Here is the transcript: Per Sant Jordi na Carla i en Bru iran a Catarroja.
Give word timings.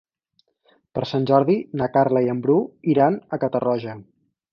Per 0.97 1.01
Sant 1.09 1.27
Jordi 1.31 1.57
na 1.81 1.89
Carla 1.97 2.23
i 2.29 2.31
en 2.35 2.39
Bru 2.47 2.57
iran 2.95 3.19
a 3.37 3.39
Catarroja. 3.45 3.95